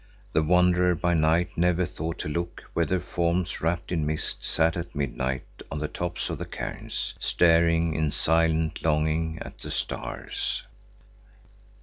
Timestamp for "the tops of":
5.77-6.39